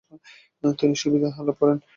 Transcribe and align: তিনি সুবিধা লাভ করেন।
তিনি 0.79 0.95
সুবিধা 1.01 1.27
লাভ 1.37 1.55
করেন। 1.61 1.77